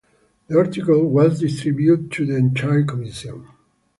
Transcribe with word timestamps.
The 0.47 0.57
article 0.57 1.07
was 1.07 1.41
distributed 1.41 2.11
to 2.13 2.25
the 2.25 2.35
entire 2.35 2.83
commission. 2.83 3.45